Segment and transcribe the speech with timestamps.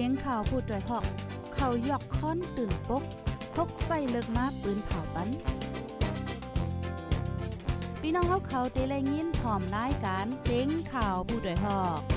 [0.00, 1.04] สียงข่าวพูดด้วยหอก
[1.54, 3.02] เขายอกค้อนตื่นปก
[3.54, 5.28] พกใส่เลิกมาปืนเผาปัน
[8.00, 12.15] พี่น้องเขาเขาเตะแรงยินพร้อมรายการเสียงข่าวผู้ด้วยหอก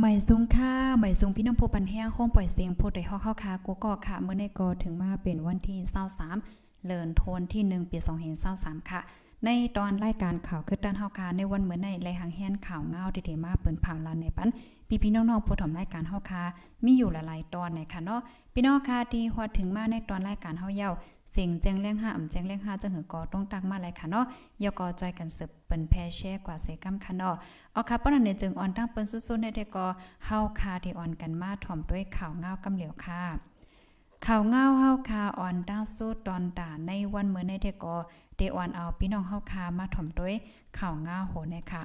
[0.00, 5.78] ใหม่สูงค่าใหม่สูงพี่น้องผู้ปันแห้งห้องปล่อยเสียงพูดได้ฮอกเข้าค่ะกูก็ค่ะ เมื่อในกอถึงมาเป็นวันที่
[6.32, 7.98] 23เลินโทนที่ 1 ปี
[8.44, 9.00] 2523ค่ะ
[9.44, 14.48] ในตอนรายการข่าวคือด้านเฮาคาในวันเหมือนในไรหางแฮนข่าวเงาที่เดมาเปิ้นผ่านลานในปัน
[14.88, 16.42] พี่พี่น้องๆผู้ถมรายการเฮาคา
[16.84, 18.20] มีอยู่หลายๆตอนในค่ะเนาะ
[18.54, 20.90] พี่น้องค่ะที่ฮอดถึงมาในตอนรายการเฮาเย้า
[21.38, 24.24] สิ่งแจ้งแรงห้าอ่ำแจ้งแรงห้าจะหือกอต้องตักมาเลยค่ะเนาะ
[24.64, 27.34] ยกอจอยกันสืบเปิ้นแพแช่กว่าเสกำค่ะเนาะ
[27.72, 29.86] เอาค่ะป้อนในจึงออนตั้งเปิ้นสุดๆในเดกอ
[30.26, 33.22] เฮาคาที่ออนกันมาถ่อมด้วยข่าวเงากำเหลียวค่ะ
[34.26, 37.96] ข่าวเงาเฮาคาออนตั้งสู้ตอนตาในวันเมื่อในเดกอ
[38.36, 40.34] เดออนเอาพี่น้องเฮาคามาถ่อมด้วย
[40.78, 41.82] ข่าวเงาโหในค่ะ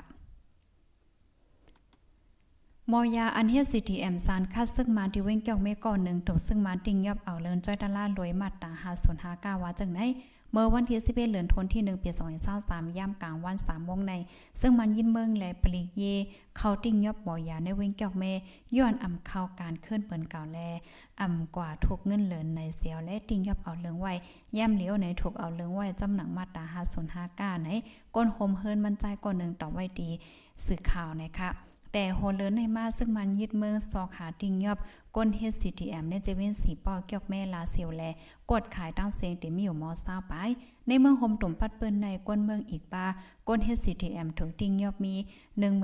[2.91, 9.99] มอยาอันเฮสซีทีเอ็มซานคัดซึ่งมาที่เว้งเกี่ยวเมก่อนหนึ่งถูกซึ่งมาติงยอบเอาเลินจ้อยดอลลาร์รวยมาตาหาส่วนหากาว่าจังไหน
[10.51, 12.09] เมื่อวันที่11เดือนธันวาคม1ปี
[12.53, 14.13] 2023ย่ำกลางวัน3โมงใน
[14.61, 16.03] ซึ่งมันยินเมืองและปลีกเย
[16.57, 18.23] เขาติ่งยอบบอยาในเว้งเกี่ยวเม
[18.77, 20.59] ย้อนอำเข้าการเคลื่อนเปิ้นเก่าแล
[21.21, 24.13] อำกว่าถูกเงินเหลินในเสียวและติ่งยอบเอาเลืองไว้
[24.57, 27.69] ย่ำเหลียวในถูกเอาเลืองไว้จำหนังมาตาหาส่วนหากาไหน
[28.15, 30.09] ก้นโฮมเฮิรนมันใจก่อนหนึ่งต่อไว้ดี
[30.65, 31.51] สื่อข่าวนะคะ
[31.93, 34.79] แต่โฮเลินในมาซึ่งมันยึดเมืองซอกหาติงยอบ
[35.15, 38.03] ก้น HCTM ในเจเวนสีปอเกี่ยวแม่ลาเซียวแล
[38.51, 40.33] กดขายตั้งเสียงติมีอยู่มอซาไป
[40.87, 43.05] ในเมืองโฮมตุ่มปัดเปิ้นในก้นเมืองอีกปา
[43.47, 45.15] ก้น HCTM ถึงติงยอบมี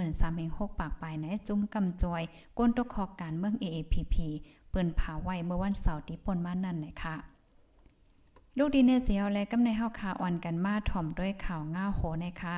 [0.10, 2.24] 13,6ปากปลายในจุ้มกำจอย
[2.58, 4.16] ก้นตกคอการเมือง AAPP
[4.70, 7.16] เปิ้นผาไว้เมื่อวันเสาร์ที่ปนมานั่นนะคะ
[8.58, 12.58] ลูกดีเนเซียวและกำในเฮาคาอ่อนกันมาถ่อมด้วยข่าวง่าโหในค่ะ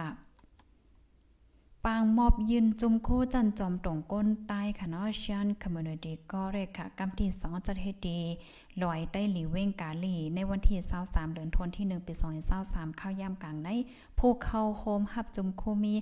[1.88, 8.20] ปางมอบยืนจุมโคจันจอมตรงก้นใต้ค่ะเนาะชันคอมมูนิตี้ก็เรค่ะกำที่2จัดเฮดี
[8.84, 12.14] ลอยใต้หลีเว้งกาลีในวันที่23เดือนธันวาคมที่1ปี
[12.56, 13.70] 2023เข้าย่ำกลางใน
[14.20, 15.96] ผู้เข้าโฮมฮับจุมโคมี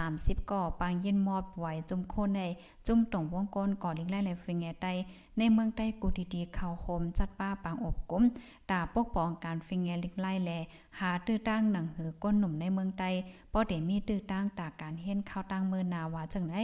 [0.00, 2.40] 30 ก่อปางยินมอบไหวจุมโคใน
[2.86, 4.92] จุมตรงวงกลก่อลิงไล่ในฟิงแงใต้
[5.38, 8.24] ในเมืองใต้กูดีๆเข้าโฮมจัดป้าปางอบกุม
[8.70, 10.50] ตาปกป้องการฟิงแงลิงไล่แล
[10.98, 13.10] หาตื้อตั้งหนังหือก้นหนุ่มในเมืองใต้
[13.52, 16.56] ป้อเดมีตื้อตั้งตาการเฮ็นเข้าตั้งเมือนาวาจังได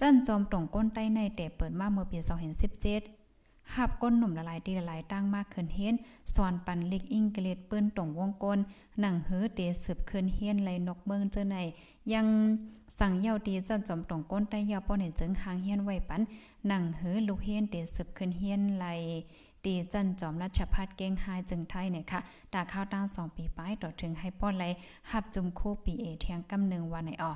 [0.00, 3.21] จันจอมตรงก้นใต้ในแต่เปิดมาเมื่อปี2017
[3.76, 5.94] หับก้นหนุ่มละลายตีละลายตั้งมากขึ้นเฮียน
[6.34, 8.58] สอนปันเล็กอิงเกเลดเปิ้นตรงวงกล
[9.00, 11.56] หนังเฮือเตสืบขึ้นเฮียนไหลนกเมืองเจอไหน
[12.12, 12.26] ยัง
[12.98, 16.22] สั่งเย่าตีจันจอมตรงก้นใต้ยาป้อนเห็นจึงหางเฮียนไว้ปัน
[16.68, 18.86] หนังเฮือลูกเฮียนเตสืบขึ้นเฮียนไหล
[19.64, 22.20] ตีจันจอมรัชพัฒเก้งหายจึงไทยเนี่ยค่ะ
[22.52, 24.64] ตาข้าวตั้งสองปีป้ายต่อถึงให้ป้อนไหล
[25.10, 27.32] หับจุมคู่ปีเอเทียงกำหนึ่งวันในออ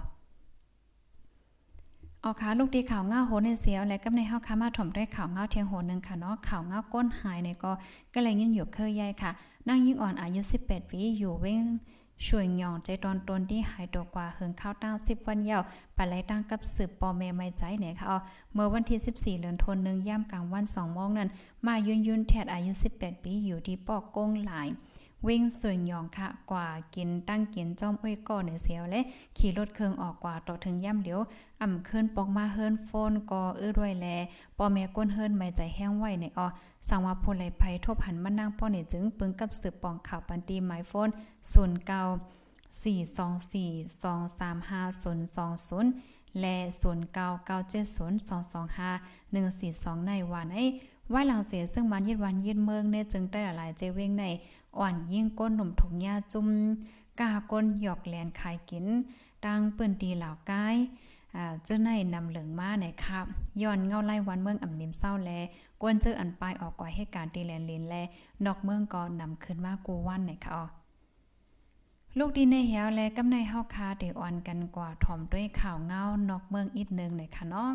[2.24, 7.72] กออค่ะลูกดีข่าวเงาโหในเสียวและกับในเฮาค่ะมาถมด้วยข่าวเงาเทียงโหนึงค่ะเนาะข่าวเงาก้นหายเนี่ยก็
[8.14, 9.30] ก็เลยยินอยู่เคยใหญ่ค่ะ
[9.68, 11.64] นางยิ่งอ่อนอายุ 18ปีอยู่เว้ง
[12.26, 15.62] ช่วยหย่องใจตอนตนที่หายตัวกว่าเฮิงข้าวตั้ง10 วันยาว
[15.94, 18.06] ไปไล่ตั้งกับสืบปอแม่ไม่ใจเนี่ยค่ะ
[18.54, 18.98] เมื่อวันที่
[19.36, 21.28] 14เดือนธันวาคมย่ำกลางวัน2โมงนั้น
[21.66, 24.68] มายุนยุนแทดอายุ 18 ปีอยู่ที่ปอกกงหลาย
[25.28, 29.00] วิ่งสวยยองค่ะกว่ากินตั้งกินจ้อมอ้อยก่อในเสียวและ
[29.36, 31.20] ขี่รถเครื่องออกกว่าต่อถึงย่ำเดียว
[31.62, 34.06] อ่ำขึ้นปอกมาเฮิรนโฟนกอเอื้อด้วยแล
[34.58, 36.46] ปอแม่ก้นเฮิรนไม่ใจแห้งไหวในออ
[36.88, 41.08] สังว่าผู้ไหลภัยทบหันมานั่งป้อในจึงปึงกับสืบปองข่าวปันตีหมายโฟน
[41.54, 42.84] 0 9 4
[43.16, 43.18] 2
[43.52, 48.90] 4 2 3 5 0 2 0และ0 9 9 7 0 2 2 5
[49.32, 50.66] 1 4 2ในวันไอ้
[51.12, 54.24] ว่าหลังเสียซึ่งมันยึดวันยึดเมืองเนี่ยจึงได้หลายเจเวงใน
[54.78, 56.48] อ่อนยิ่งก้นหนุ่มถุงยาจุ่ม
[57.20, 58.86] กาก้นหยอกแลนขายกิน
[59.44, 60.76] ตังเปิ้นตีเหล่ากาย
[61.36, 63.26] อ่าเจ้าในนำเหลืองมาในครับ
[63.62, 65.30] ย้อนเงาไล่วันเมืองอ่ำนิมเศร้าแล
[65.80, 67.94] กวนเจออันปลายออกกว่าเหตุการณ์ตีแลนเลนแล
[68.44, 70.62] นอกเมืองก็นำขึ้นมากูวันในค่ะ
[72.18, 77.74] ลูกดีในเหวและกำในเฮาคาเดอ่อนกันกว่าถ่อมด้วยข่าวเงานอกเมืองอีกนึงในค่ะเนาะ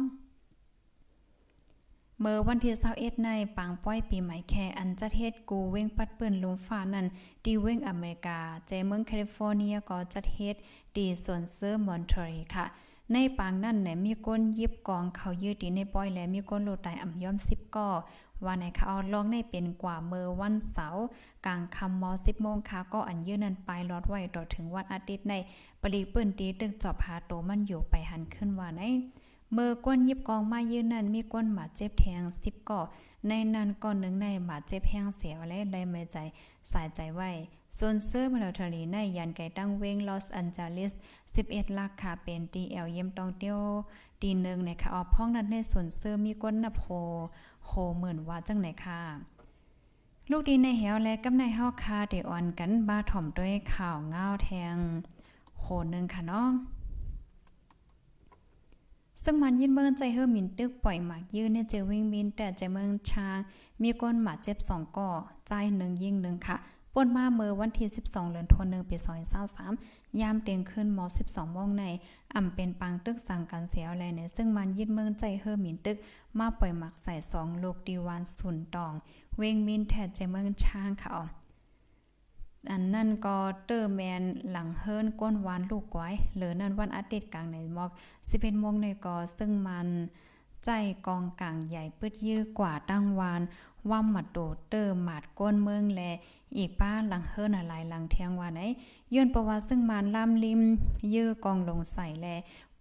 [2.23, 7.07] เมื่อวันที่21ในปางป้อยปีใหม่แคอันจัดเฮ็ดกูเว้งปัดเปิ้นลมฟ้านั้น
[7.45, 10.55] ดีเว้งอเมริกาใจเมืองแคลิฟอร์เนียก็จัดเฮ็ด
[10.97, 12.65] ดีส่วนเซอร์มอนทรีค่ะ
[13.13, 17.89] ในปางนั้นเนี่ยมีก้นยิบกองเขายืดดีในป้อยและมีก้นโลตายอ่ำย่อม10ก่อ
[18.45, 21.03] ว่าในเขาลองในเป็นกว่าเมื่อวันเสาร์
[21.45, 25.33] กลางคำมอ10โมงค่ะก็อันยืนนั้นไปลอดไว้ต่อถึงวันอาทิตย์ใน
[25.81, 28.83] ปรีเปิ้นตีตึกจอบหาโตมันอยู่ไปหันขึ้นว่าใน
[29.53, 32.81] เมื่อก้นยิบกองมายืนนั้นมีก้นหมาเจ็บแทง10ก่อ
[33.27, 36.17] ในนั้นก่อนหนึ่งในหมาเจ็บแห้งเสียวและได้ไม่ใจ
[36.71, 37.31] สายใจไว้
[37.77, 40.91] ส่วนเซอร์มิลิเทอรีในยันไก่ตั้งเวงลอสแอนเจลิส
[41.35, 43.61] 11ลักค่ะเป็น DL เยี่ยมตองเตียว
[44.21, 46.85] ตีหนึ่งในะคะออกพ้องนั้นในส่วนเซอร์มีก้นนับโฮ
[47.65, 49.01] โฮเหมือนว่าจังไหนค่ะ
[50.29, 54.75] ลูกดีในเหวและกำในเฮาคาเดออนกันบาถ่อมด้วยข่าวเงาแทง
[55.59, 56.49] โหนึงค่ะเนาะ
[59.23, 63.37] ซึ่งมันยินเบิ่งใจเฮอหมินตึกปล่อยหมากยืนเนี่ยเจอวิ่งมินแต่ใจเมืองช้าง
[63.81, 65.09] มีก้นหมาเจ็บสองก่อ
[65.47, 66.57] ใจหนึ่งยิ่งหนึ่งค่ะ
[66.93, 68.97] ป่นมาเมื่อวันที่ 12เดือนธันวาคมปี
[69.57, 71.83] 2023ยามเต็งขึ้นม12โมงใน
[72.33, 75.97] อ่ำเป็นปังตึกสั่งกันเสียแลในซึ่งมันยินเมืองใจเฮอหมินตึก
[76.39, 78.93] มาปล่อยหมักใส่สองลูกดีวานสุนตอง
[79.37, 81.21] เวงมินแทดใจเมืองช้างค่ะอั
[82.69, 87.91] อันนั่นก็เตอร์แมนหลังเฮิรนก้นวานลูกก้อยเหลือนั่นวันอาทิตย์กลางในมอก
[88.25, 89.87] 11โมงในกอซึ่งมัน
[90.65, 90.69] ใจ
[91.07, 93.41] กองกลางใหญ่ปืดยื้อกว่าตั้งวาน
[93.89, 94.37] ว่ามัดโด
[94.67, 96.01] เตอร์หมาดก้นเมืองแล
[96.57, 98.61] อีกป้าหลังเฮิรนอะไรหลังเทียงวานไหน
[99.13, 100.61] ย้อนประวัติซึ่งมันล่ำลิม
[101.13, 102.27] ยื้อกองลงใส่แล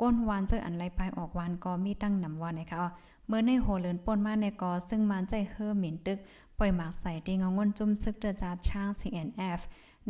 [0.00, 2.78] ก้นวานเจออันไรไปออกวานก็มีตั้งนำวานนะคะ
[3.26, 6.18] เมื่อในโหเลินป่นมาในกอซึ่งมันใจเฮอหมิ่นตึก
[6.60, 9.60] ปล่อยหมากใส่ดีงงนจุ่มซึกเจอจาช่าง CNF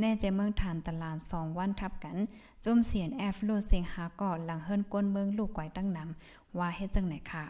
[0.01, 2.17] แน่ใจเมืองฐานตลาดสองวันทับกัน
[2.65, 7.45] จุ่ม CNF ลูเสียงหาก่อนหลังเฮิรนก้นเมืองลูกไกวตั้งนำว่าเฮ็ดจังไหนค่ะ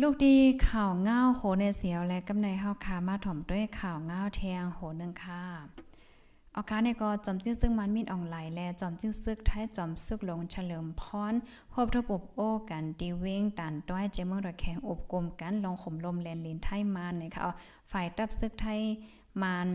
[0.00, 0.36] ลูกดี
[0.68, 5.44] ข่าวเงาโหในเสียวและกำในเฮาคามาถ่อมด้วยข่าวเงาแทงโหนึงค่ะ
[6.54, 11.02] เอากาในก็จอมจิ้งซึกมันมีนอ่องไหลและจอมจิ้งซึกท้ายจอมซึกลงเฉลิมพ
[11.32, 11.34] ร
[11.72, 17.42] พบทบอบโอ้กันดีเว้งตันต้อยเจมองระแขงอบกลมกันลองข่มลมแลนลินไทยมานนะคะ
[17.90, 18.80] ฝ่ายตับซึกไทย
[19.42, 19.68] มาน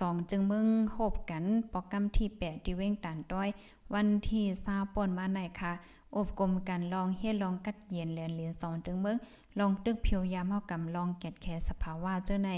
[0.00, 3.48] สองจึงมึงโหบกันโปรแกรมที่แปดดีเว้งตันต้อย
[3.94, 5.72] วันที่ซาป่นมาไหนค่ะ
[6.16, 9.16] อบกลมกันลองเฮ็ดลองกัดเย็นแลนเลียนสองจึงเมือง
[9.58, 12.50] ลองตึกเพียวยามเฮากำลองแกดแคสภาวะเจ้าใน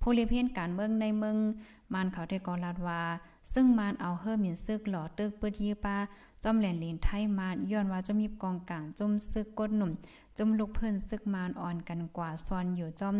[0.00, 1.36] ผู้เลียเพียนการเมืองในเมือง
[1.92, 3.02] มันเขาได้กอลาดว่า
[3.52, 5.96] ซึ่งมานเอาเฮอมินซึกหล่อตึกปืดยีปา
[6.42, 9.92] จอมแหลนลินไทยมาย้อนว่าจมีกองกลางจุ่มซึกกดหนุ่ม
[10.36, 13.16] จุ่มลูกเพิ่นซึกมานอ่อนกันกว่าซอนอยู่จอม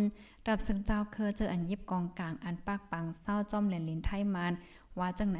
[0.47, 4.53] ดับซึกเจ้าเคอเจออันยิบกองกลางอันปากปังเศร้าจอมแหลนลินไทยมาน
[4.99, 5.39] ว่าจังไหน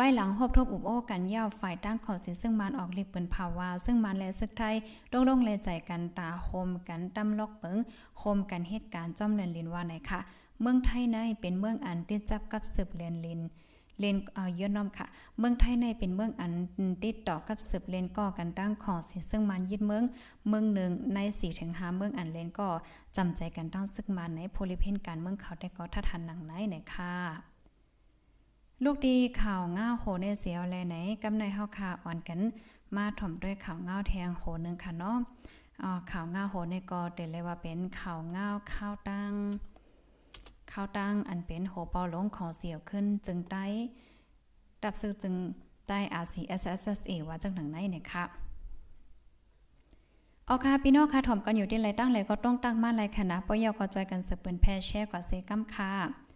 [0.00, 4.74] ไว้หลังหบทบอุบโอ้กันย่าฝ่ายตั้งขอสินซึ่งมันออกล็กเปินภาวา ซึ่งมันและซึกไทย
[5.12, 7.78] ลงลงเลใจกันตาโฮมกันตำลอกเปิง
[8.18, 10.20] โฮมกันเหตุการณ์จอมแหลนลินว่าไหนค่ะ
[10.60, 13.40] เมืองไทยในเป็นเมืองอันติดจับกับสืบเลนลิน
[14.00, 15.06] เลนเอ่อยอน้อมค่ะ
[15.38, 16.52] เมืองไทยในเป็นเมืองอัน
[17.02, 20.04] ติดต่อกับสืบเลนก่อกันตั้งของสินซึ่งมันยึดเมือง
[20.48, 22.68] เมืองหนึ่งใน4ถึง5เมืองอันเลนก็
[23.16, 27.57] จำใจกันตั้งซึกมันในโพลิเพนการเมืองเขาได้ก็ทัทันหนังไหนไหนค่ะ
[28.84, 32.40] ลูกดีข่าวง่าโหในเสียวแลไหนกำในเฮาค่ะอ่อนกัน
[32.96, 35.18] มาถ่อมด้วยข่าวง่าแทงโหนึงค่ะเนาะ
[35.82, 39.32] อ่าข่าวง่าโหในก็เต็เลยว่าเป็นข่าวง่าข้าวตั้ง
[40.72, 43.64] ข้าวตั้งอันเป็นโหเปาลงของเสียวขึ้นจึงได้
[44.82, 45.34] ดับซื้อจึง
[45.88, 48.24] ได้ RCSSA ว่าจังหนังไหนเนี่ยค่ะ
[50.46, 56.27] เอาค่ะพี่น้องค่ะถ่อมกันอยู่ที่ไรตั้งไรก็ต้องตั้งมาไรค่ะนะปอยอก็จอยกันสืบเปิ้นแพร่แช่กว่าเซกัมค่ะ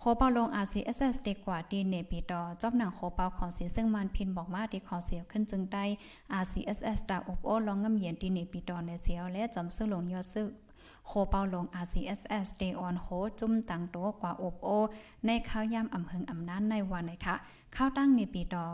[0.00, 5.84] โคเปาลง RCSS ดีกว่าดีเนปีดอจอบหนังโคเปาของสีซึ่งมันพินบอกมาดีขอเสียขึ้นจึงได้
[6.32, 10.48] อาซีเอสเอสดาอบโอลองงำเย็นดีเนปีดอในเสียวและจอมซึ่งลงยอดซึก
[11.06, 13.06] โคเปาลง RCSS Day on โฮ
[13.40, 14.68] จุ่มตังโตกว่าอบโอ
[15.26, 17.34] ในข้าวยามอำเพิงอำนาจในวันไหนคะ
[17.76, 18.66] ข้าวตั้งในปีดอ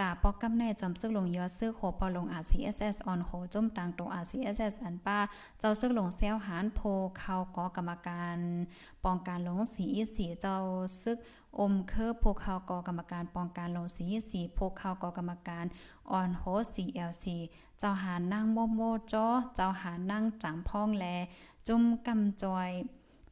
[0.00, 5.18] ตาปอกกำแน่จอมซึกลงยอดซึกโคเปาลง RCSS on โฮจุ่มตังโต RCSS อันป้า
[5.58, 6.80] เจ้าซึกลงเซลหานโพ
[7.18, 8.38] เข้ากอกรรมการ
[9.04, 10.56] ป้องการลงสีสีเจ้า
[11.02, 11.16] ซึก
[11.58, 15.64] อมเคอพวกเขากอกรรมการป้องการลงสีสีพวกเขากอกรรมการ
[16.10, 16.42] ออนโฮ
[16.74, 17.24] CLC
[17.78, 18.80] เจ้าหานั่งโมโม
[19.12, 21.06] จอเจ้าหานั่งจามพ้องแล
[21.66, 22.70] จุ่มกำจอย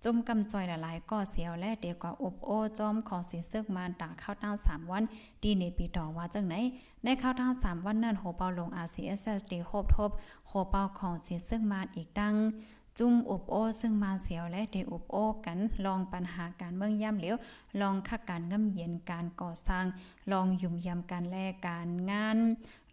[0.06, 5.02] จุ่มกำจอยหลายๆก็เสียวและเดียวก็อบโอจอมของสีเซึกมานตาเข้าตั้ง3วัน
[5.42, 6.54] ดีในปีต่อว่าจังไหน
[7.04, 10.10] ในเข้าตั้ง3วันนั้นโหเปาลง RCSS ดีโฮบทบ
[10.48, 12.34] โหเปาของสีเซึกมานอีกดัง
[12.98, 17.36] จุ่มอบโอซึ่งมาเสียวและเดอบโอกันลองปัญหาการเมืองย่ำเหลว
[17.80, 19.84] ลองคักการง่ำเย็นการก่อสร้าง
[20.32, 22.38] ลองยุ่มยำการแลกการงาน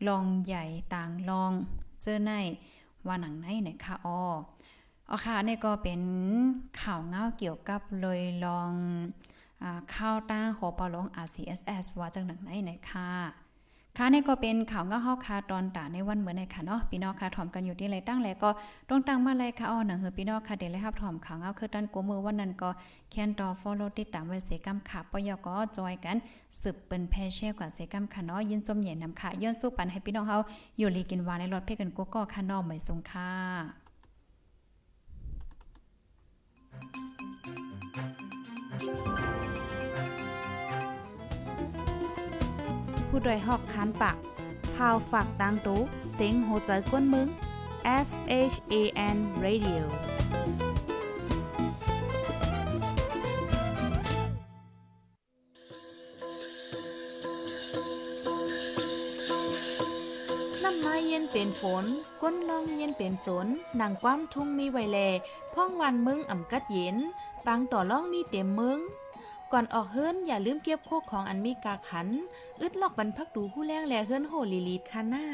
[0.08, 0.63] ลองใหญ่
[0.96, 1.51] ต่างลอง
[2.01, 2.32] เจอใน
[3.08, 4.22] ว่าหนังไหนไหนคะอ้อ
[5.13, 6.01] อ๋อค่ะนี่ก็เป็น
[6.82, 8.72] ข่าวเงาเกี่ยวกับเลยลอง
[9.63, 13.10] อข้าวต้าหอปลง RCSS ว่าจังหนังไหนไหนค่ะ
[13.98, 18.50] ค่ะนี่ก็เป็นข่าวเงาเฮาคาตอนตาในวันเหมือนในค่ะเนาะพี่น้องค่ะถ่อมกันอยู่ที่ไรตั้งแล้วก็
[18.89, 22.70] ตรงตั้งมาเลยค่ะอ้อหนังเฮอพี่น้องค่ะเดี๋ยวเลยครับถ่อมข่าวเงาคือตันกูมือวันนั้นก็
[23.12, 26.18] แคนดอ follow ติดตามไว้เสกำค่ะปยก็จอยกัน
[26.62, 30.38] สืบเป็นแพเช่กว่าเสกำค่ะเนาะยินจมเหย็นนำค่ะย้อนสู้ปันให้พี่น้องเฮา
[30.77, 33.80] อยู่ลีกินวานในรถเพ่กันกูก็ค่ะน้อมไม่สงค่ะ
[43.13, 44.18] ผู้ดยหอกคานปาก
[44.75, 45.82] พาวฝากดังตู้
[46.13, 47.27] เซ็งโหใจกวนมึง
[48.08, 48.10] S
[48.51, 48.75] H A
[49.15, 49.82] N Radio
[60.63, 61.86] น้ำไม้เย็นเป็นฝน
[62.22, 63.48] ก้นลองเย็นเป็นสน
[63.80, 65.00] นางความทุ่งมีไวแล
[65.53, 66.98] พ่องวันมึงอ่ำกัดเย็น
[67.46, 68.80] ปังต่อล่องมีเต็มมึง
[69.51, 72.08] ก่อนออกเฮิรนอย่าลืมเก็บโคกของอันมีกาขัน
[72.62, 75.25] อึดลอกบรรพักดูผู้แรงแลเฮิรนโหลีลีดคาหน้า